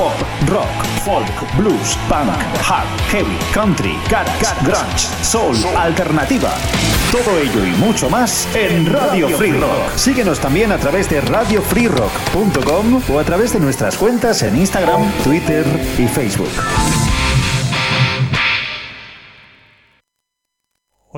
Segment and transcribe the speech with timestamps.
[0.00, 0.14] Pop,
[0.48, 6.54] rock, folk, blues, punk, hard, heavy, country, garage, grunge, soul, alternativa.
[7.12, 9.94] Todo ello y mucho más en Radio Free Rock.
[9.96, 15.66] Síguenos también a través de radiofreerock.com o a través de nuestras cuentas en Instagram, Twitter
[15.98, 16.48] y Facebook.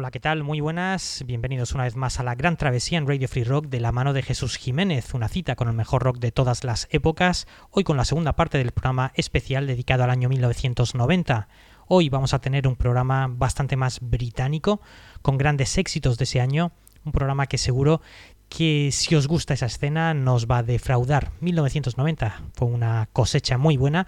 [0.03, 0.43] Hola, ¿qué tal?
[0.43, 1.23] Muy buenas.
[1.29, 4.13] Bienvenidos una vez más a la gran travesía en Radio Free Rock de la mano
[4.13, 7.97] de Jesús Jiménez, una cita con el mejor rock de todas las épocas, hoy con
[7.97, 11.47] la segunda parte del programa especial dedicado al año 1990.
[11.87, 14.81] Hoy vamos a tener un programa bastante más británico,
[15.23, 16.73] con grandes éxitos de ese año,
[17.05, 18.01] un programa que seguro
[18.49, 21.33] que si os gusta esa escena nos va a defraudar.
[21.41, 24.07] 1990 fue una cosecha muy buena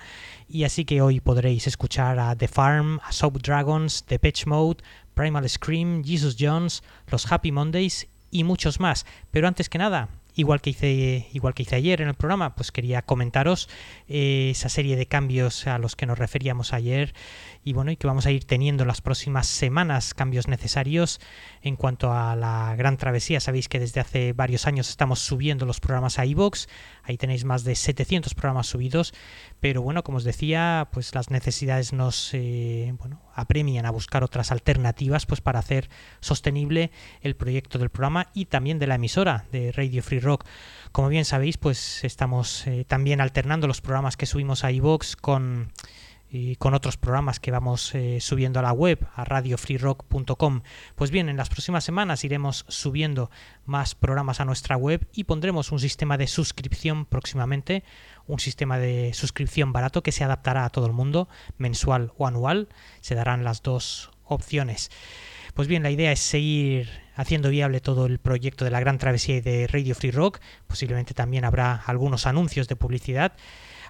[0.48, 4.82] y así que hoy podréis escuchar a The Farm, a Soap Dragons, The Pitch Mode,
[5.14, 9.06] Primal Scream, Jesus Jones, los Happy Mondays y muchos más.
[9.30, 12.72] Pero antes que nada, igual que hice, igual que hice ayer en el programa, pues
[12.72, 13.68] quería comentaros
[14.08, 17.14] eh, esa serie de cambios a los que nos referíamos ayer
[17.64, 21.18] y bueno, y que vamos a ir teniendo las próximas semanas cambios necesarios
[21.62, 23.40] en cuanto a la gran travesía.
[23.40, 26.66] Sabéis que desde hace varios años estamos subiendo los programas a iVoox,
[27.02, 29.14] ahí tenéis más de 700 programas subidos,
[29.60, 34.52] pero bueno, como os decía, pues las necesidades nos eh, bueno, apremian a buscar otras
[34.52, 35.88] alternativas pues para hacer
[36.20, 36.90] sostenible
[37.22, 40.44] el proyecto del programa y también de la emisora de Radio Free Rock.
[40.92, 45.72] Como bien sabéis, pues estamos eh, también alternando los programas que subimos a iVoox con
[46.34, 50.62] y con otros programas que vamos eh, subiendo a la web, a radiofreerock.com.
[50.96, 53.30] Pues bien, en las próximas semanas iremos subiendo
[53.66, 57.84] más programas a nuestra web y pondremos un sistema de suscripción próximamente,
[58.26, 62.68] un sistema de suscripción barato que se adaptará a todo el mundo, mensual o anual.
[63.00, 64.90] Se darán las dos opciones.
[65.54, 69.40] Pues bien, la idea es seguir haciendo viable todo el proyecto de la gran travesía
[69.40, 70.40] de Radio Free Rock.
[70.66, 73.34] Posiblemente también habrá algunos anuncios de publicidad.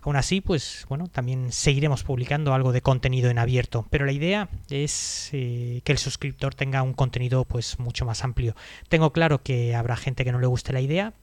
[0.05, 4.51] Aún así, pues bueno, también seguiremos publicando algo de contenido en abierto, pero la idea
[4.69, 8.55] es eh, que el suscriptor tenga un contenido pues mucho más amplio.
[8.91, 11.15] Tengo claro que habrá gente que no le guste la idea,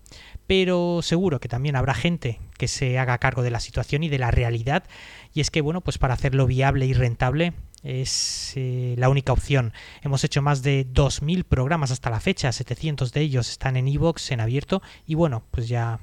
[0.48, 4.18] pero seguro que también habrá gente que se haga cargo de la situación y de
[4.18, 4.84] la realidad,
[5.32, 7.54] y es que bueno, pues para hacerlo viable y rentable
[7.84, 9.74] es eh, la única opción.
[10.02, 14.32] Hemos hecho más de 2.000 programas hasta la fecha, 700 de ellos están en iVoox,
[14.32, 16.00] en abierto, y bueno, pues ya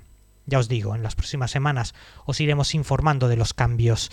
[0.48, 1.94] ya os digo, en las próximas semanas
[2.24, 4.10] os iremos informando de los cambios.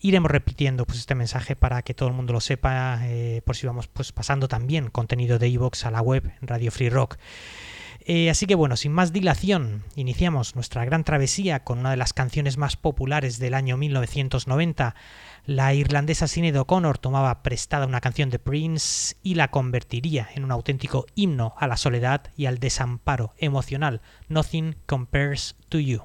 [0.00, 3.66] Iremos repitiendo pues, este mensaje para que todo el mundo lo sepa, eh, por si
[3.66, 7.16] vamos pues, pasando también contenido de iVoox a la web Radio Free Rock.
[8.06, 12.12] Eh, así que bueno, sin más dilación, iniciamos nuestra gran travesía con una de las
[12.12, 14.94] canciones más populares del año 1990,
[15.46, 20.52] la irlandesa Sinead O'Connor tomaba prestada una canción de Prince y la convertiría en un
[20.52, 24.00] auténtico himno a la soledad y al desamparo emocional.
[24.28, 26.02] Nothing compares to you.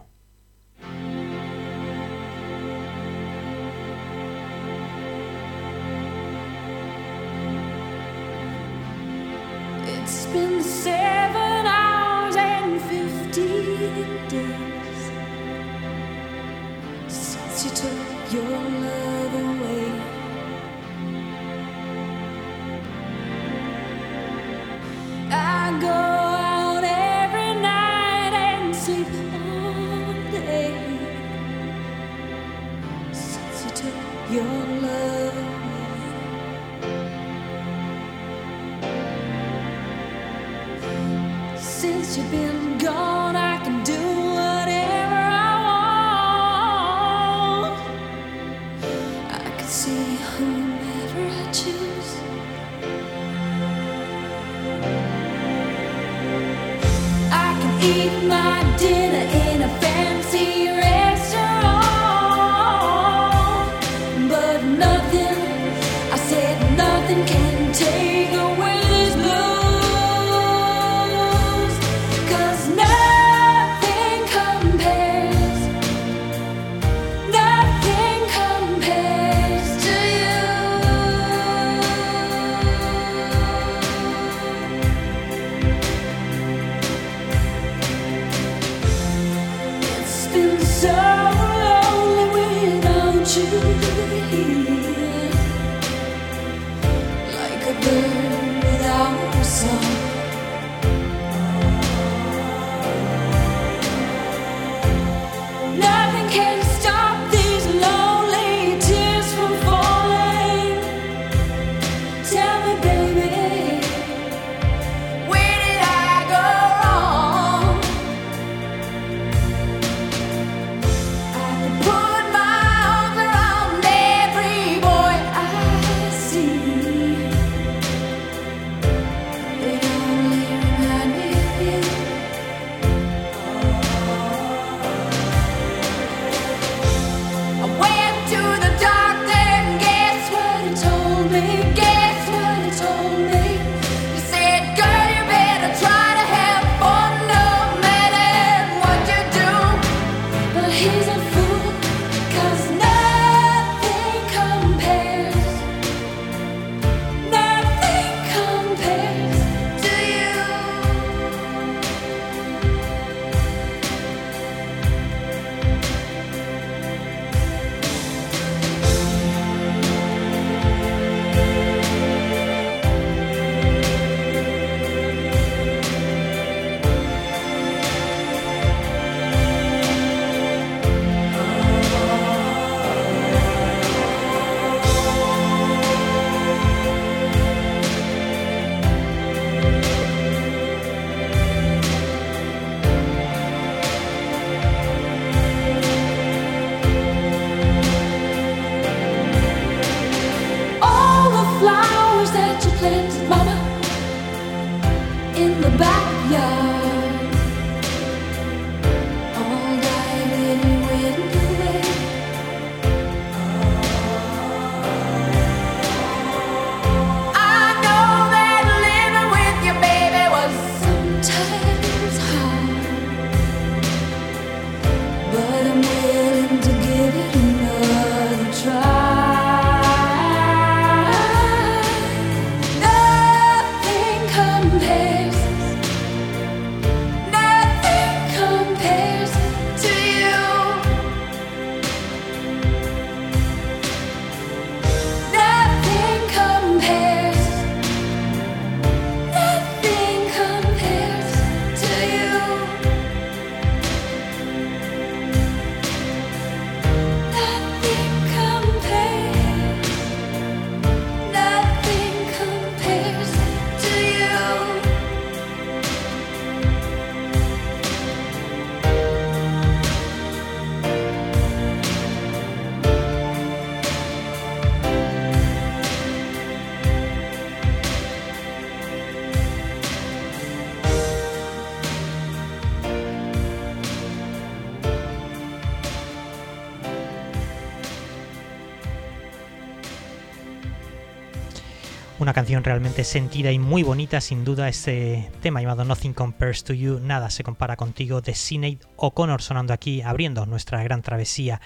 [292.63, 297.29] Realmente sentida y muy bonita, sin duda, este tema llamado Nothing Compares to You, Nada
[297.29, 301.61] se compara contigo, de Sinead O'Connor sonando aquí, abriendo nuestra gran travesía.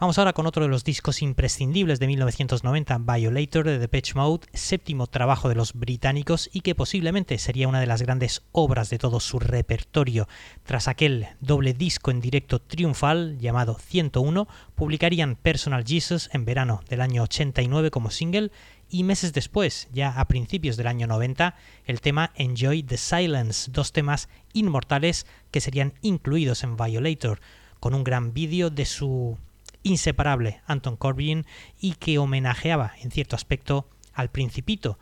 [0.00, 5.06] Vamos ahora con otro de los discos imprescindibles de 1990, Violator de Depeche Mode, séptimo
[5.06, 9.20] trabajo de los británicos y que posiblemente sería una de las grandes obras de todo
[9.20, 10.28] su repertorio.
[10.64, 17.00] Tras aquel doble disco en directo triunfal llamado 101, publicarían Personal Jesus en verano del
[17.00, 18.50] año 89 como single
[18.94, 23.92] y meses después, ya a principios del año 90, el tema Enjoy the Silence, dos
[23.92, 27.40] temas inmortales que serían incluidos en Violator,
[27.80, 29.36] con un gran vídeo de su
[29.82, 31.44] inseparable Anton Corbin
[31.80, 35.00] y que homenajeaba en cierto aspecto al principito,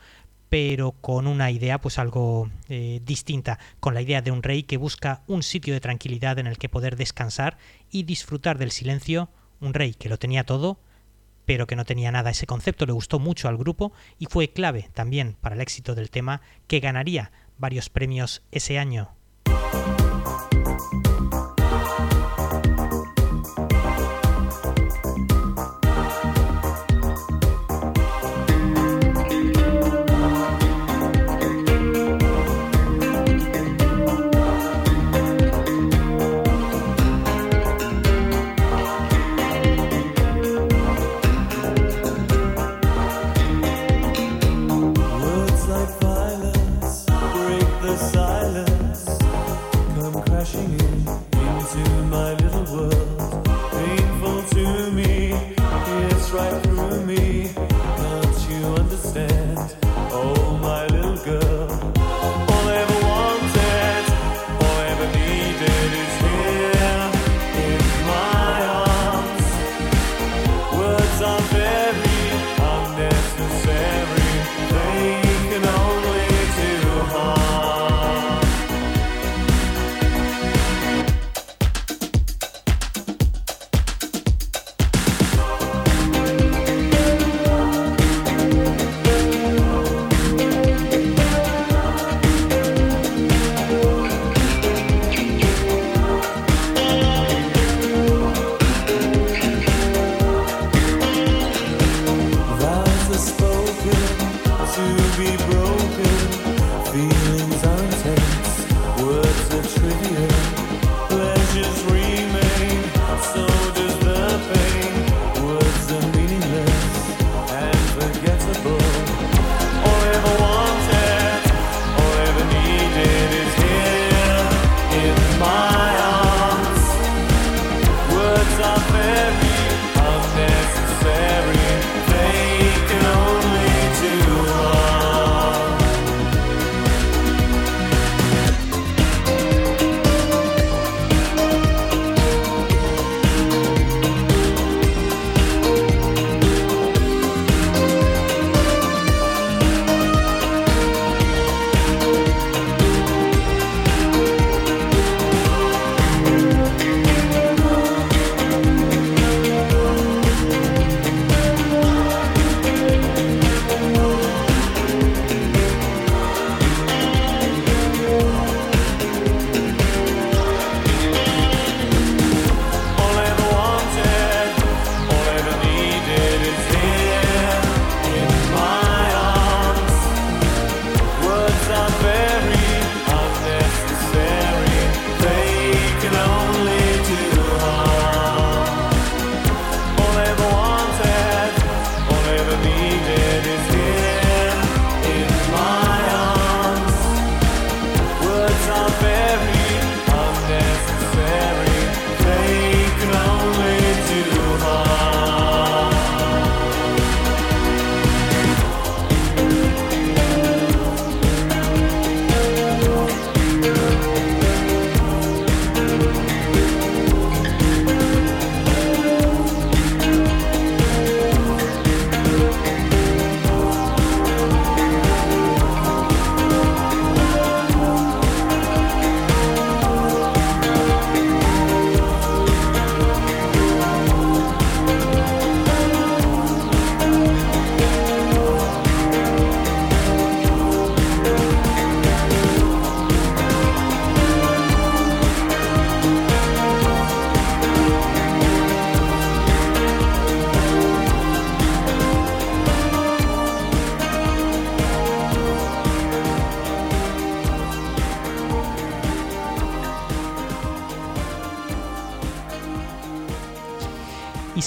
[0.49, 4.79] pero con una idea pues algo eh, distinta, con la idea de un rey que
[4.79, 7.59] busca un sitio de tranquilidad en el que poder descansar
[7.91, 9.29] y disfrutar del silencio,
[9.61, 10.79] un rey que lo tenía todo,
[11.53, 12.31] pero que no tenía nada.
[12.31, 16.09] Ese concepto le gustó mucho al grupo y fue clave también para el éxito del
[16.09, 19.11] tema que ganaría varios premios ese año.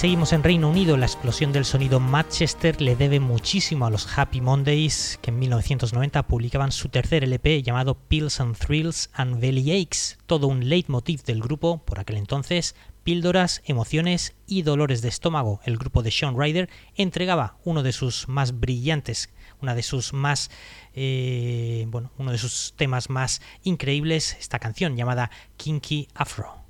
[0.05, 0.97] Seguimos en Reino Unido.
[0.97, 6.27] La explosión del sonido Manchester le debe muchísimo a los Happy Mondays, que en 1990
[6.27, 11.41] publicaban su tercer LP llamado Pills and Thrills and Belly Aches, todo un leitmotiv del
[11.41, 15.59] grupo por aquel entonces, píldoras, emociones y dolores de estómago.
[15.65, 20.51] El grupo de Sean Ryder entregaba uno de sus más brillantes, una de sus más
[20.93, 26.64] eh, bueno, uno de sus temas más increíbles, esta canción llamada Kinky Afro.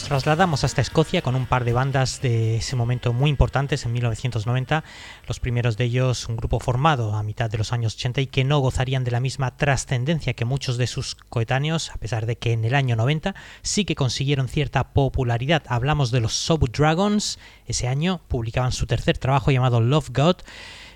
[0.00, 4.84] Trasladamos hasta Escocia con un par de bandas de ese momento muy importantes en 1990,
[5.28, 8.42] los primeros de ellos un grupo formado a mitad de los años 80 y que
[8.42, 12.52] no gozarían de la misma trascendencia que muchos de sus coetáneos, a pesar de que
[12.52, 15.62] en el año 90 sí que consiguieron cierta popularidad.
[15.66, 20.36] Hablamos de los Sob Dragons, ese año publicaban su tercer trabajo llamado Love God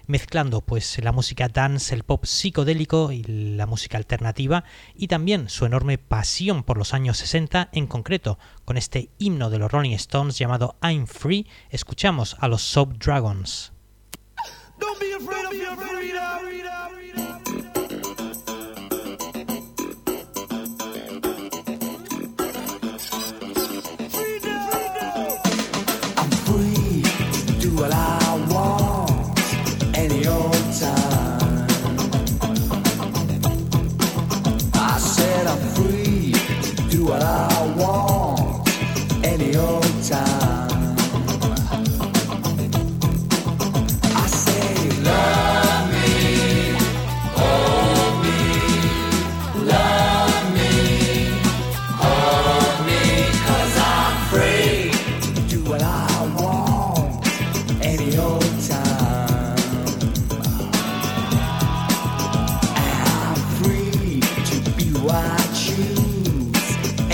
[0.06, 4.64] mezclando pues la música dance, el pop psicodélico y la música alternativa
[4.94, 9.58] y también su enorme pasión por los años 60 en concreto con este himno de
[9.58, 13.72] los Rolling Stones llamado I'm Free escuchamos a los Soap Dragons.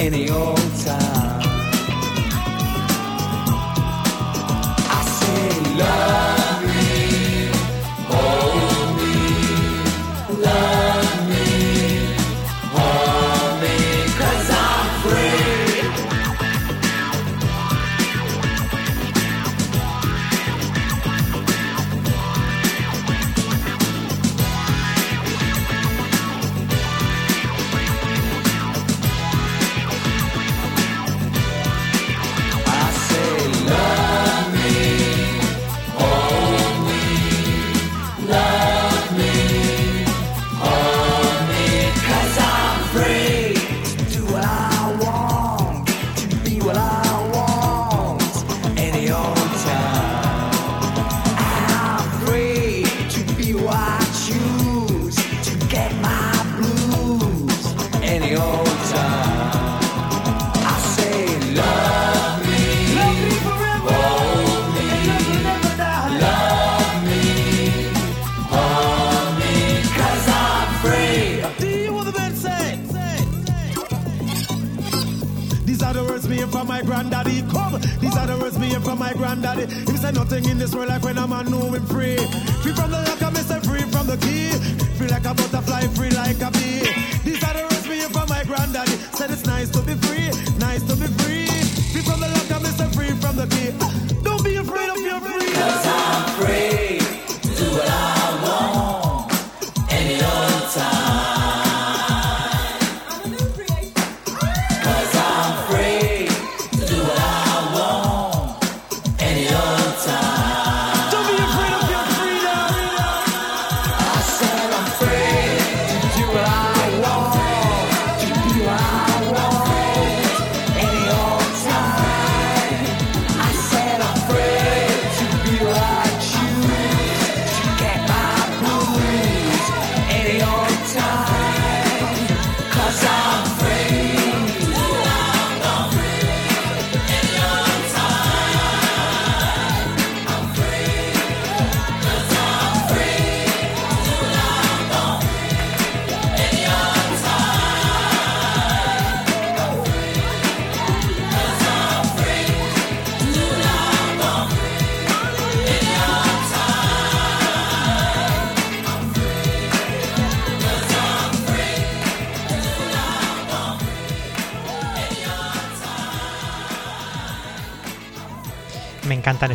[0.02, 1.01] any old time.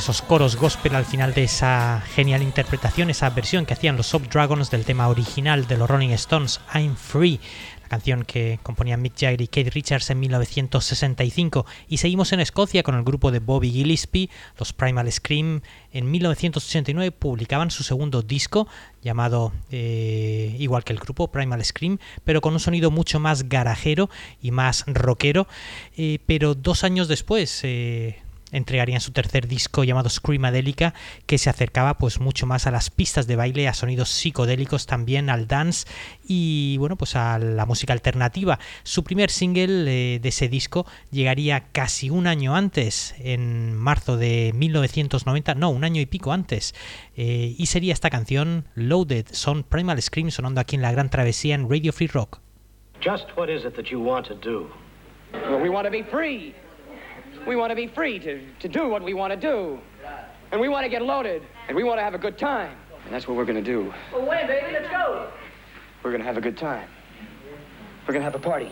[0.08, 4.30] Esos coros gospel al final de esa genial interpretación, esa versión que hacían los Soft
[4.30, 7.42] Dragons del tema original de los Rolling Stones, I'm Free,
[7.82, 11.66] la canción que componían Mick Jagger y Kate Richards en 1965.
[11.90, 15.60] Y seguimos en Escocia con el grupo de Bobby Gillespie, los Primal Scream.
[15.92, 18.70] En 1989 publicaban su segundo disco
[19.02, 24.10] llamado eh, igual que el grupo Primal Scream, pero con un sonido mucho más garajero
[24.42, 25.50] y más rockero.
[25.98, 30.94] Eh, pero dos años después, eh, entregarían su tercer disco llamado Screamadelica,
[31.26, 35.30] que se acercaba pues mucho más a las pistas de baile, a sonidos psicodélicos también,
[35.30, 35.88] al dance
[36.26, 38.60] y bueno, pues a la música alternativa.
[38.84, 44.52] Su primer single eh, de ese disco llegaría casi un año antes, en marzo de
[44.56, 46.76] 1990, no, un año y pico antes,
[47.16, 51.56] eh, y sería esta canción Loaded, son Primal Scream sonando aquí en la Gran Travesía
[51.56, 52.40] en Radio Free Rock.
[53.04, 54.68] Just what is it that you want to do?
[55.34, 56.56] Well, we want to be free.
[57.48, 59.80] We want to be free to, to do what we want to do.
[60.52, 61.44] And we want to get loaded.
[61.70, 62.76] And we want to have a good time.
[63.06, 63.94] And that's what we're going to do.
[64.12, 64.74] Well, when, baby?
[64.74, 65.30] Let's go.
[66.04, 66.90] We're going to have a good time.
[68.06, 68.72] We're going to have a party.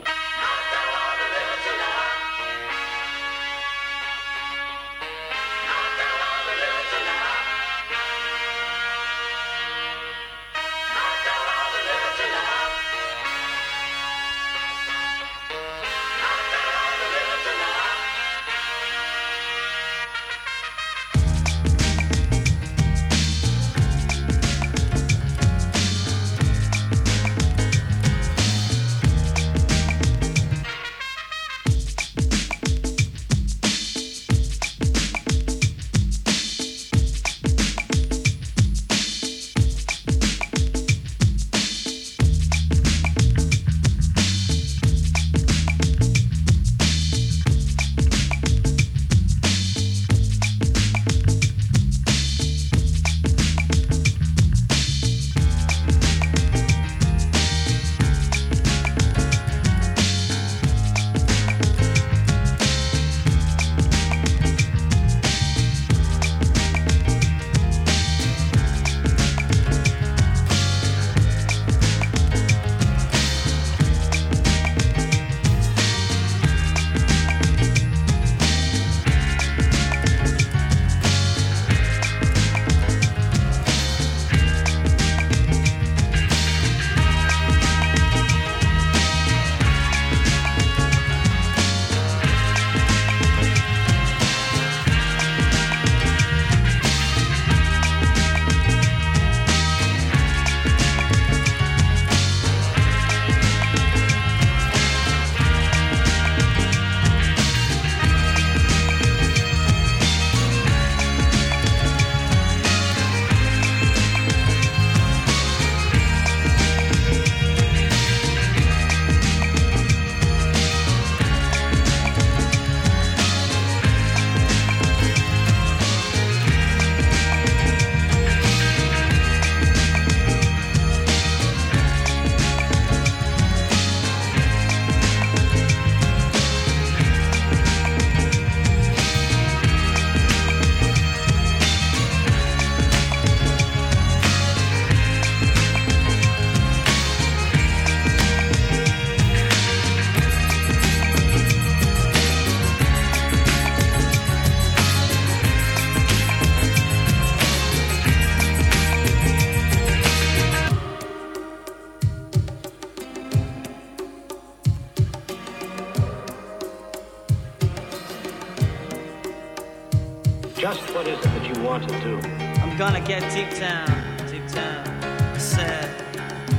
[170.65, 172.17] Just what is it that you want to do?
[172.63, 173.86] I'm gonna get deep down,
[174.28, 174.88] deep down.
[175.04, 175.88] I said,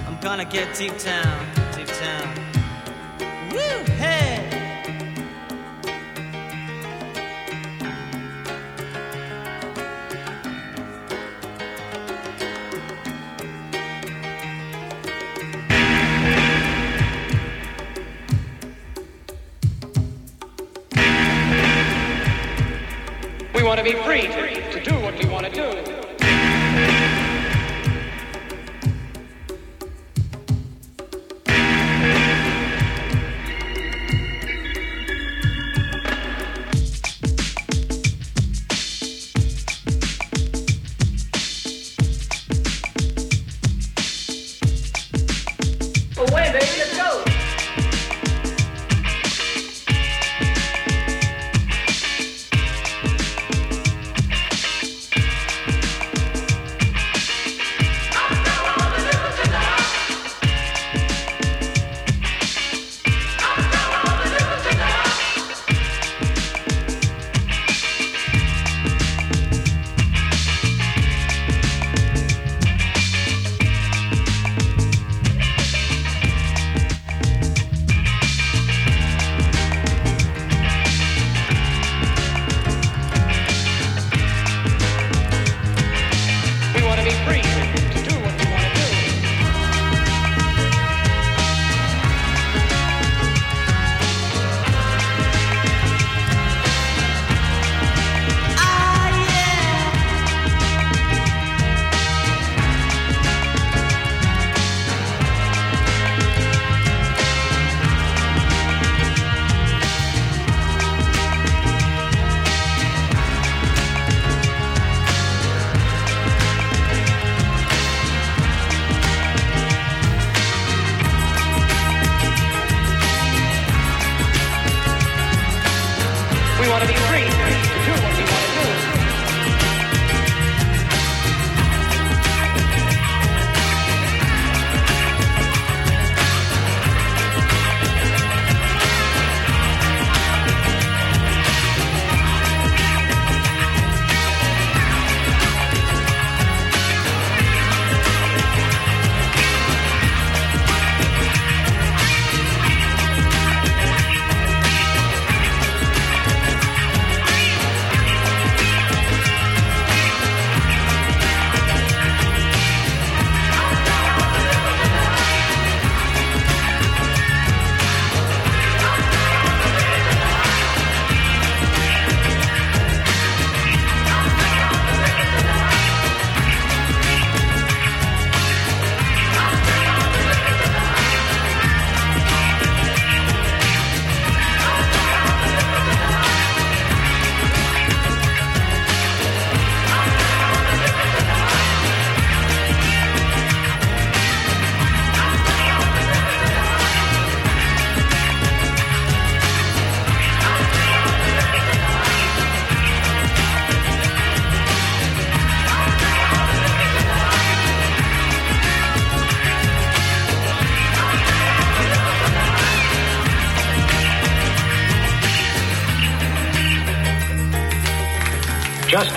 [0.07, 2.29] I'm gonna get deep down, deep down.
[3.51, 4.26] Woo, hey!
[23.77, 25.96] Want to be free to, to do what we want to do.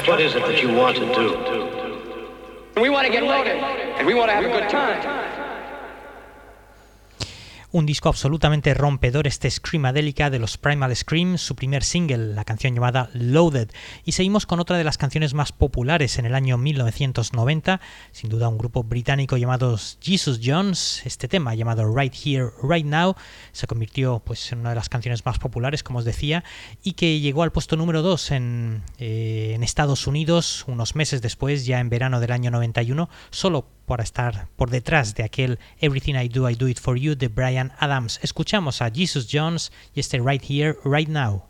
[0.09, 2.81] What is it that you want to do?
[2.81, 3.57] We want to get loaded.
[3.57, 5.28] And we want to have a good time.
[7.71, 12.73] Un disco absolutamente rompedor este Screamadelica de los Primal Scream, su primer single, la canción
[12.73, 13.69] llamada Loaded.
[14.03, 17.79] Y seguimos con otra de las canciones más populares en el año 1990,
[18.11, 21.03] sin duda un grupo británico llamado Jesus Jones.
[21.05, 23.15] Este tema llamado Right Here, Right Now
[23.51, 26.43] se convirtió pues, en una de las canciones más populares, como os decía,
[26.81, 31.67] y que llegó al puesto número 2 en, eh, en Estados Unidos unos meses después,
[31.67, 36.29] ya en verano del año 91, solo por estar por detrás de aquel Everything I
[36.29, 38.19] Do, I Do It For You de Brian Adams.
[38.21, 41.45] Escuchamos a Jesus Jones y este Right Here, Right Now.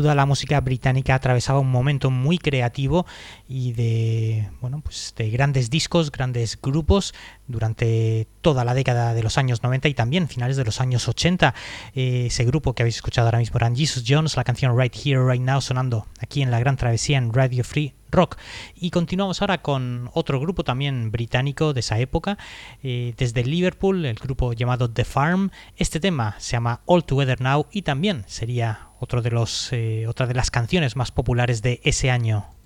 [0.00, 3.06] Duda la música británica atravesaba un momento muy creativo
[3.48, 7.14] y de bueno, pues de grandes discos, grandes grupos
[7.48, 11.54] durante toda la década de los años 90 y también finales de los años 80.
[11.94, 15.24] Eh, ese grupo que habéis escuchado ahora mismo eran Jesus Jones, la canción Right Here,
[15.24, 18.36] Right Now sonando aquí en la Gran Travesía en Radio Free Rock.
[18.74, 22.38] Y continuamos ahora con otro grupo también británico de esa época,
[22.82, 25.50] eh, desde Liverpool, el grupo llamado The Farm.
[25.76, 30.26] Este tema se llama All Together Now y también sería otro de los, eh, otra
[30.26, 32.57] de las canciones más populares de ese año.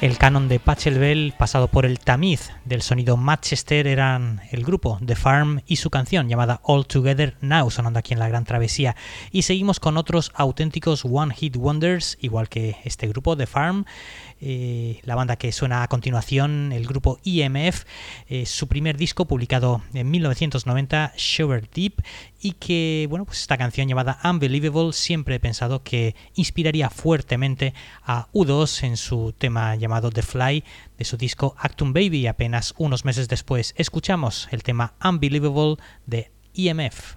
[0.00, 5.14] El canon de Pachelbel, pasado por el tamiz del sonido Manchester, eran el grupo The
[5.14, 8.96] Farm y su canción llamada All Together Now, sonando aquí en la Gran Travesía.
[9.30, 13.86] Y seguimos con otros auténticos One Hit Wonders, igual que este grupo The Farm.
[14.40, 17.84] Eh, la banda que suena a continuación, el grupo IMF,
[18.28, 22.02] eh, su primer disco publicado en 1990, Shower Deep,
[22.40, 28.28] y que, bueno, pues esta canción llamada Unbelievable siempre he pensado que inspiraría fuertemente a
[28.32, 30.64] U2 en su tema llamado The Fly
[30.98, 32.26] de su disco Actum Baby.
[32.26, 35.76] Apenas unos meses después escuchamos el tema Unbelievable
[36.06, 37.16] de IMF.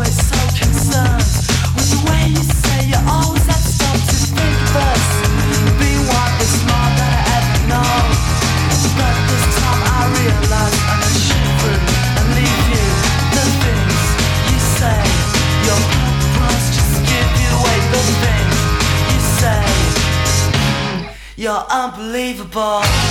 [21.69, 23.10] unbelievable.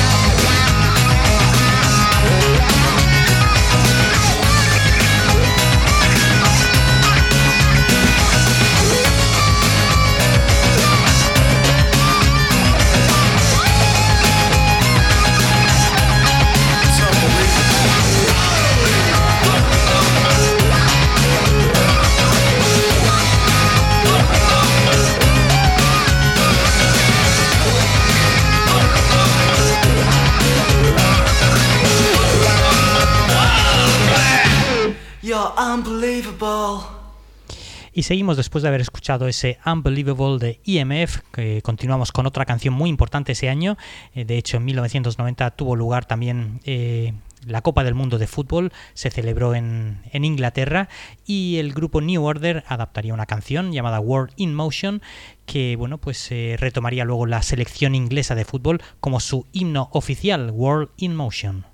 [37.93, 42.73] Y seguimos después de haber escuchado ese Unbelievable de EMF, que continuamos con otra canción
[42.73, 43.77] muy importante ese año.
[44.13, 47.13] Eh, De hecho, en 1990 tuvo lugar también eh,
[47.45, 50.89] la Copa del Mundo de Fútbol, se celebró en, en Inglaterra
[51.25, 55.01] y el grupo New Order adaptaría una canción llamada World in Motion,
[55.45, 60.51] que bueno, pues eh, retomaría luego la selección inglesa de fútbol como su himno oficial,
[60.51, 61.65] World in Motion.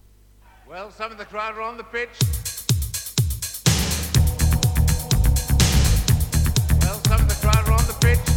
[0.68, 2.57] Well, some of the crowd are on the pitch.
[8.16, 8.37] Crowd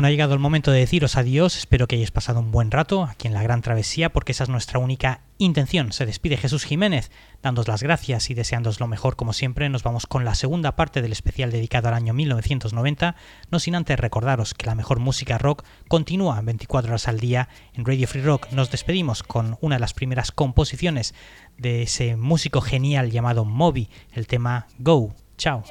[0.00, 1.58] Bueno, ha llegado el momento de deciros adiós.
[1.58, 4.48] Espero que hayáis pasado un buen rato aquí en la Gran Travesía, porque esa es
[4.48, 5.92] nuestra única intención.
[5.92, 7.10] Se despide Jesús Jiménez,
[7.42, 9.68] dándos las gracias y deseándos lo mejor como siempre.
[9.68, 13.14] Nos vamos con la segunda parte del especial dedicado al año 1990,
[13.50, 17.84] no sin antes recordaros que la mejor música rock continúa 24 horas al día en
[17.84, 18.52] Radio Free Rock.
[18.52, 21.14] Nos despedimos con una de las primeras composiciones
[21.58, 25.14] de ese músico genial llamado Moby, el tema Go.
[25.36, 25.62] Chao.